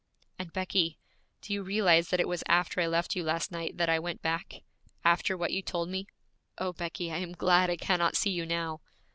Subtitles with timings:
[0.39, 0.97] 'And Becky,
[1.41, 4.23] do you realize that it was after I left you last night that I went
[4.23, 4.63] back?
[5.05, 6.07] After what you told me?
[6.57, 8.81] O Becky, I am glad I cannot see you now!'